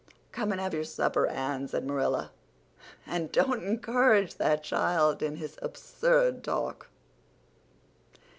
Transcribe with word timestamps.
"Come 0.31 0.51
and 0.51 0.59
have 0.59 0.73
your 0.73 0.83
supper, 0.83 1.27
Anne," 1.27 1.67
said 1.67 1.85
Marilla, 1.85 2.31
"and 3.05 3.31
don't 3.31 3.63
encourage 3.63 4.33
that 4.37 4.63
child 4.63 5.21
in 5.21 5.35
his 5.35 5.59
absurd 5.61 6.43
talk." 6.43 6.87